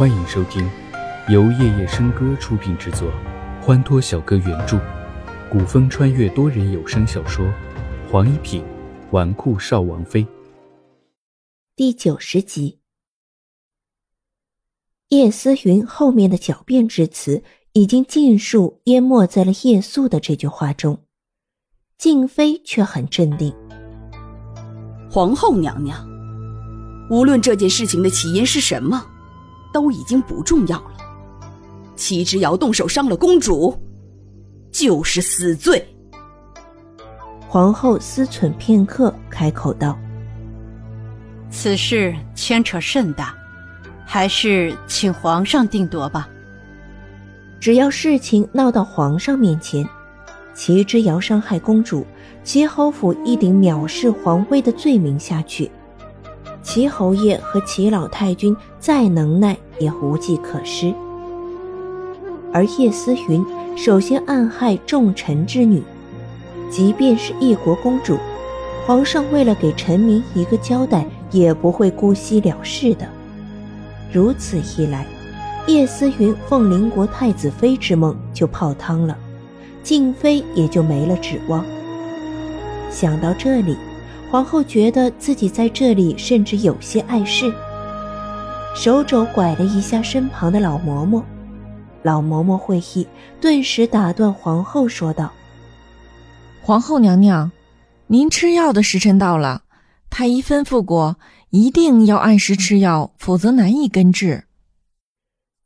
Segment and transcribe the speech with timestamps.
[0.00, 0.66] 欢迎收听
[1.28, 3.12] 由夜夜笙歌出品制作，
[3.60, 4.80] 欢脱小哥原著，
[5.52, 7.44] 古风穿越多人有声小说
[8.10, 8.64] 《黄一品
[9.10, 10.24] 纨绔少王妃》
[11.76, 12.78] 第九十集。
[15.10, 17.42] 叶思云后面的狡辩之词
[17.74, 20.98] 已经尽数淹没在了叶素的这句话中，
[21.98, 23.54] 静妃却很镇定。
[25.10, 26.08] 皇后娘娘，
[27.10, 29.04] 无论这件事情的起因是什么。
[29.72, 30.92] 都已经不重要了。
[31.96, 33.76] 齐之遥动手伤了公主，
[34.72, 35.86] 就是死罪。
[37.46, 39.98] 皇后思忖片刻，开口道
[41.50, 43.34] ：“此事牵扯甚大，
[44.06, 46.28] 还是请皇上定夺吧。
[47.58, 49.86] 只要事情闹到皇上面前，
[50.54, 52.06] 齐之遥伤害公主，
[52.44, 55.70] 齐侯府一顶藐视皇威的罪名下去。”
[56.72, 60.94] 齐侯爷和齐老太君再能耐也无计可施，
[62.52, 63.44] 而叶思云
[63.76, 65.82] 首先暗害重臣之女，
[66.70, 68.16] 即便是一国公主，
[68.86, 73.04] 皇上为了给臣民一个交代，也不会姑息了事的。
[74.12, 75.04] 如此一来，
[75.66, 79.18] 叶思云凤临国太子妃之梦就泡汤了，
[79.82, 81.64] 静妃也就没了指望。
[82.92, 83.76] 想到这里。
[84.30, 87.52] 皇后觉得自己在这里甚至有些碍事，
[88.76, 91.20] 手肘拐了一下身旁的老嬷嬷，
[92.04, 93.04] 老嬷嬷会意，
[93.40, 95.32] 顿时打断皇后说道
[96.62, 97.50] ：“皇后娘娘，
[98.06, 99.64] 您吃药的时辰到了，
[100.08, 104.44] 太医吩咐过，一定要按时吃药，否则难以根治。”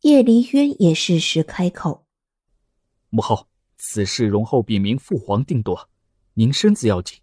[0.00, 2.06] 叶离渊也适时开口
[3.10, 5.90] ：“母后，此事容后禀明父皇定夺，
[6.32, 7.18] 您身子要紧。”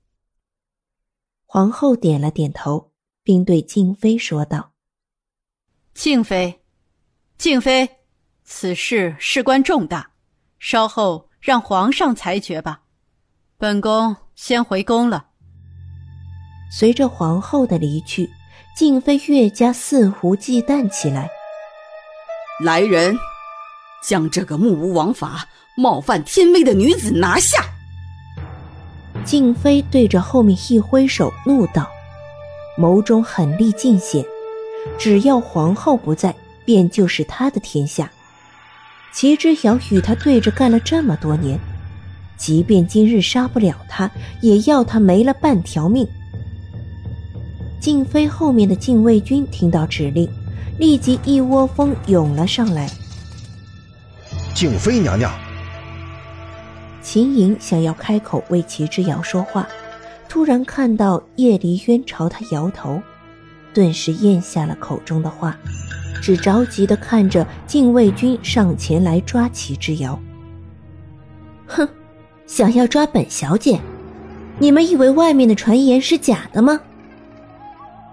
[1.53, 4.71] 皇后点了点头，并对静妃说道
[5.93, 6.61] ：“静妃，
[7.37, 7.89] 静妃，
[8.45, 10.11] 此事事关重大，
[10.59, 12.83] 稍后让皇上裁决吧。
[13.57, 15.27] 本宫先回宫了。”
[16.71, 18.29] 随着皇后的离去，
[18.73, 21.29] 静妃越加肆无忌惮起来。
[22.63, 23.13] 来人，
[24.01, 27.70] 将这个目无王法、冒犯天威的女子拿下！
[29.23, 31.87] 静妃对着后面一挥手，怒道
[32.77, 34.25] ：“眸中狠厉尽显，
[34.97, 38.11] 只要皇后不在，便就是他的天下。
[39.13, 41.59] 齐之遥与他对着干了这么多年，
[42.37, 44.09] 即便今日杀不了他，
[44.41, 46.07] 也要他没了半条命。”
[47.79, 50.29] 静妃后面的禁卫军听到指令，
[50.77, 52.89] 立即一窝蜂涌了上来。
[54.53, 55.31] 静妃娘娘。
[57.01, 59.67] 秦莹想要开口为齐之遥说话，
[60.29, 63.01] 突然看到叶离渊朝他摇头，
[63.73, 65.57] 顿时咽下了口中的话，
[66.21, 70.19] 只着急的看着禁卫军上前来抓齐之遥。
[71.65, 71.87] 哼，
[72.45, 73.79] 想要抓本小姐？
[74.59, 76.79] 你们以为外面的传言是假的吗？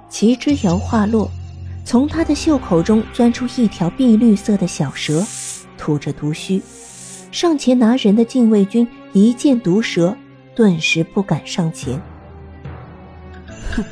[0.09, 1.31] 齐之遥话落，
[1.85, 5.23] 从他的袖口中钻出一条碧绿色的小蛇，
[5.77, 6.63] 吐着毒须。
[7.31, 10.17] 上前拿人的禁卫军一见毒蛇，
[10.55, 12.01] 顿时不敢上前。
[13.71, 13.85] 哼，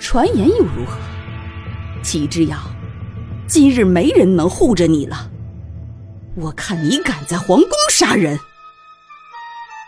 [0.00, 0.98] 传言又如何？
[2.02, 2.58] 齐之遥，
[3.46, 5.30] 今日没人能护着你了。
[6.34, 8.38] 我看你敢在皇宫杀人！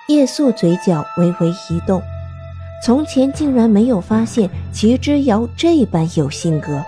[0.08, 2.00] 叶素嘴角微微一动，
[2.84, 6.84] 从前竟然没有发现齐之遥这般有性格。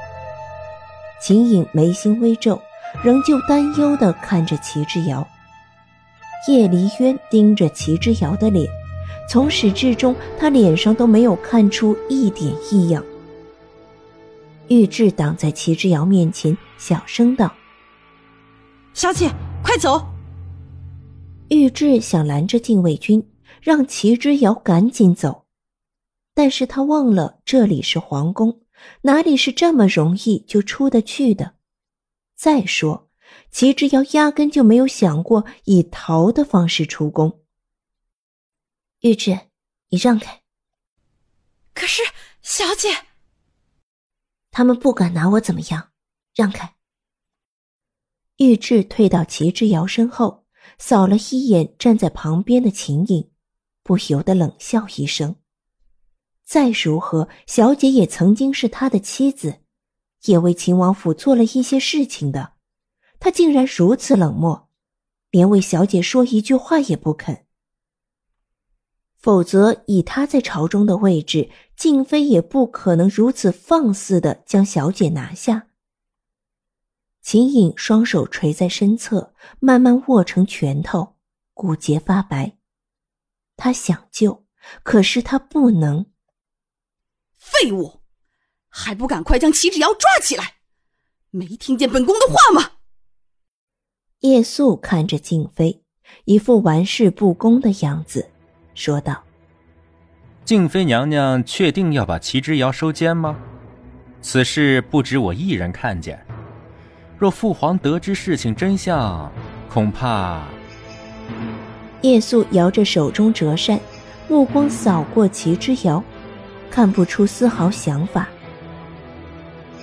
[1.20, 2.62] 秦颖眉心微皱，
[3.02, 5.26] 仍旧担忧的看着齐之遥。
[6.48, 8.68] 叶离渊盯着齐之遥的脸，
[9.28, 13.04] 从始至终，他脸上都没有看出一点异样。
[14.68, 17.52] 玉质挡在齐之遥面前，小声道
[18.94, 19.30] ：“小姐，
[19.62, 20.04] 快走！”
[21.50, 23.28] 玉质想拦着禁卫军，
[23.60, 25.44] 让齐之遥赶紧走，
[26.34, 28.60] 但是他忘了这里是皇宫，
[29.02, 31.52] 哪里是这么容易就出得去的？
[32.36, 33.05] 再说。
[33.50, 37.42] 齐之遥压根就没有想过以逃的方式出宫。
[39.00, 39.38] 玉质，
[39.88, 40.42] 你让开。
[41.74, 42.02] 可是，
[42.42, 42.88] 小姐，
[44.50, 45.90] 他们不敢拿我怎么样，
[46.34, 46.74] 让开。
[48.38, 50.44] 玉质退到齐之遥身后，
[50.78, 53.30] 扫了一眼站在旁边的秦影，
[53.82, 55.36] 不由得冷笑一声。
[56.44, 59.60] 再如何，小姐也曾经是他的妻子，
[60.24, 62.55] 也为秦王府做了一些事情的。
[63.18, 64.68] 他竟然如此冷漠，
[65.30, 67.46] 连为小姐说一句话也不肯。
[69.18, 75.66] 否则，以他在朝中的位置，静妃也不可能如此放肆的将小姐拿下。
[77.22, 81.16] 秦颖双手垂在身侧，慢慢握成拳头，
[81.54, 82.56] 骨节发白。
[83.56, 84.46] 他想救，
[84.84, 86.06] 可是他不能。
[87.36, 88.02] 废物，
[88.68, 90.58] 还不赶快将齐之遥抓起来！
[91.30, 92.75] 没听见本宫的话吗？
[94.20, 95.82] 叶素看着静妃，
[96.24, 98.26] 一副玩世不恭的样子，
[98.74, 99.22] 说道
[100.42, 103.36] ：“静妃娘娘确定要把齐之遥收监吗？
[104.22, 106.18] 此事不止我一人看见。
[107.18, 109.30] 若父皇得知事情真相，
[109.68, 110.42] 恐怕……”
[112.00, 113.78] 叶素摇着手中折扇，
[114.28, 116.02] 目光扫过齐之遥，
[116.70, 118.26] 看不出丝毫想法。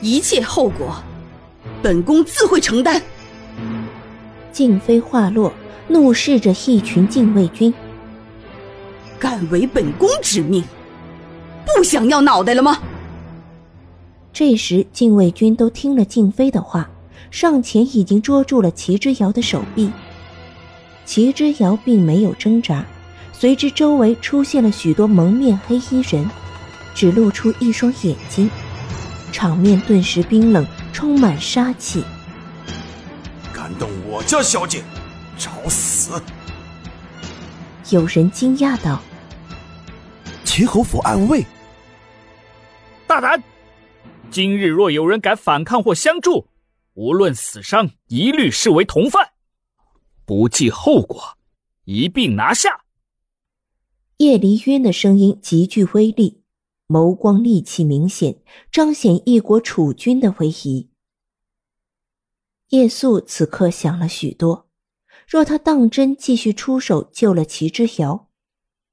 [0.02, 1.04] 一切后果，
[1.84, 3.00] 本宫自会承担。
[4.54, 5.52] 静妃话落，
[5.88, 7.74] 怒视着一群禁卫军
[9.20, 10.64] ：“敢违本宫之命，
[11.66, 12.78] 不想要脑袋了吗？”
[14.32, 16.88] 这时，禁卫军都听了静妃的话，
[17.32, 19.92] 上前已经捉住了齐之遥的手臂。
[21.04, 22.86] 齐之遥并没有挣扎，
[23.32, 26.30] 随之周围出现了许多蒙面黑衣人，
[26.94, 28.50] 只露出一双眼睛，
[29.32, 32.04] 场面顿时冰冷，充满杀气。
[33.64, 34.84] 敢动我家小姐，
[35.38, 36.22] 找死！
[37.92, 39.02] 有人惊讶道
[40.44, 41.46] ：“齐侯府暗卫，
[43.08, 43.42] 大胆！
[44.30, 46.50] 今日若有人敢反抗或相助，
[46.96, 49.30] 无论死伤，一律视为同犯。”
[50.28, 51.38] 不计后果，
[51.86, 52.82] 一并拿下。
[54.18, 56.42] 叶离渊的声音极具威力，
[56.90, 58.36] 眸光戾气明显，
[58.70, 60.90] 彰显一国储君的威仪。
[62.74, 64.68] 叶素此刻想了许多，
[65.28, 68.30] 若他当真继续出手救了齐之遥，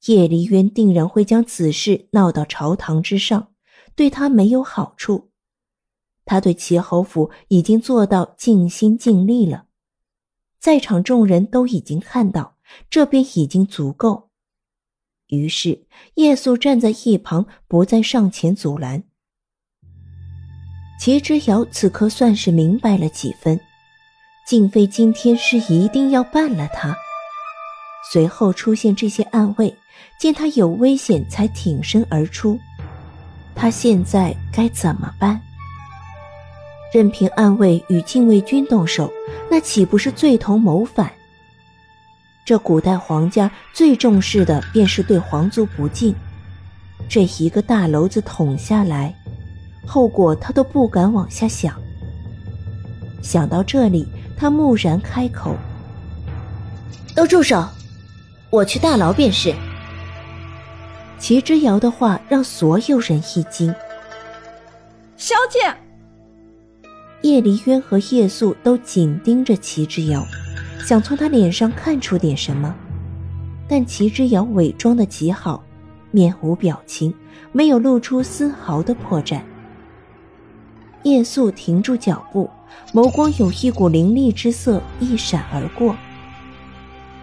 [0.04, 3.54] 叶离渊定然会将此事闹到朝堂之上，
[3.94, 5.30] 对他没有好处。
[6.26, 9.64] 他对齐侯府已经做到尽心尽力了。
[10.58, 12.58] 在场众人都已经看到，
[12.90, 14.28] 这便已经足够。
[15.28, 15.86] 于是
[16.16, 19.04] 叶素站在一旁，不再上前阻拦。
[21.00, 23.58] 齐之遥此刻算是明白了几分，
[24.50, 26.92] 静妃今天是一定要办了他。
[28.10, 29.72] 随后出现这些暗卫，
[30.18, 32.58] 见他有危险才挺身而出。
[33.54, 35.40] 他现在该怎么办？
[36.92, 39.08] 任凭暗卫与禁卫军动手，
[39.48, 41.08] 那岂不是罪同谋反？
[42.44, 46.12] 这古代皇家最重视的便是对皇族不敬，
[47.08, 49.14] 这一个大篓子捅下来，
[49.86, 51.80] 后果他都不敢往下想。
[53.22, 54.08] 想到这里，
[54.40, 55.54] 他蓦然开口
[57.14, 57.62] ：“都住手！
[58.48, 59.54] 我去大牢便是。”
[61.20, 63.74] 齐之遥的话让所有人一惊。
[65.18, 65.76] 小姐。
[67.20, 70.24] 叶离渊和叶素都紧盯着齐之遥，
[70.86, 72.74] 想从他脸上看出点什么，
[73.68, 75.62] 但齐之遥伪装的极好，
[76.10, 77.14] 面无表情，
[77.52, 79.42] 没有露出丝毫的破绽。
[81.02, 82.48] 叶素停住脚步，
[82.92, 85.96] 眸光有一股凌厉之色一闪而过。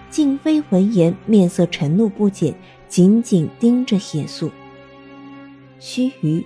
[0.09, 2.55] 静妃闻言，面色沉怒不减，
[2.87, 4.49] 紧紧盯着叶素。
[5.79, 6.43] 须臾，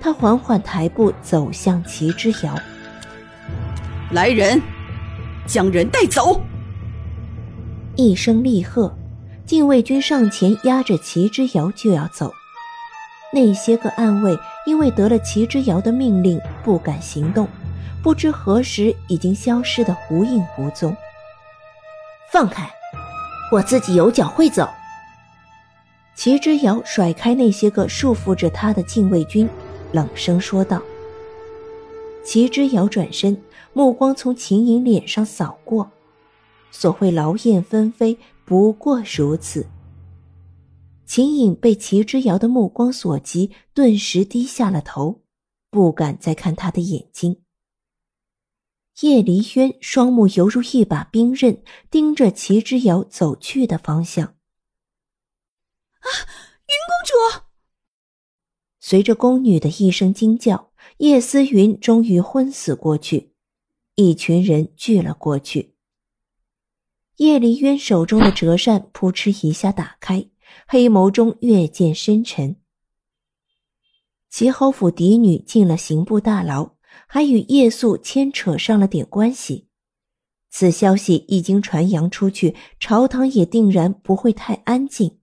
[0.00, 2.58] 他缓缓抬步走向齐之遥。
[4.10, 4.60] 来人，
[5.46, 6.40] 将人带走！
[7.94, 8.92] 一声厉喝，
[9.44, 12.32] 禁卫军上前压着齐之遥就要走。
[13.34, 14.36] 那些个暗卫
[14.66, 17.46] 因为得了齐之遥的命令，不敢行动，
[18.02, 20.96] 不知何时已经消失的无影无踪。
[22.30, 22.68] 放开，
[23.50, 24.68] 我自己有脚会走。
[26.14, 29.48] 齐之遥甩开那些个束缚着他的禁卫军，
[29.92, 30.82] 冷声说道。
[32.24, 33.40] 齐之遥转身。
[33.74, 35.90] 目光从秦颖脸上扫过，
[36.70, 39.66] 所谓劳燕分飞，不过如此。
[41.06, 45.22] 秦颖被齐之遥的目光所及，顿时低下了头，
[45.70, 47.38] 不敢再看他的眼睛。
[49.00, 54.26] 叶离渊双目犹如一把冰刃，盯着齐之遥走去的方向。
[54.26, 56.08] 啊，
[56.66, 57.44] 云公主！
[58.78, 63.32] 随着宫女的一声惊叫，叶思云终于昏死过去。
[63.94, 65.74] 一群人聚了过去。
[67.16, 70.28] 叶离渊手中的折扇扑哧一下打开，
[70.66, 72.56] 黑眸中越见深沉。
[74.28, 76.71] 齐侯府嫡女进了刑部大牢，
[77.06, 79.68] 还与夜宿牵扯上了点关系。
[80.50, 85.18] 此消息一经传扬出去，朝堂也定然不会太安静。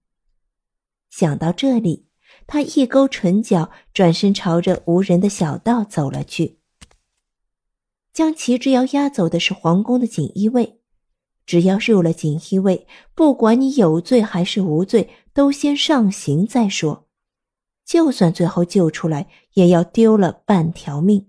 [1.10, 2.08] 想到这里，
[2.48, 6.58] 他一勾唇角，转身朝着无人的小道走了去。
[8.12, 10.80] 将齐之遥押走的是皇宫的锦衣卫。
[11.46, 12.86] 只要入了锦衣卫，
[13.16, 17.08] 不管你有罪还是无罪，都先上刑再说。
[17.86, 21.29] 就算最后救出来，也要丢了半条命。